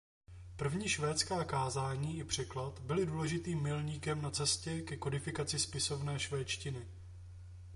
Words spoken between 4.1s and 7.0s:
na cestě ke kodifikaci spisovné švédštiny.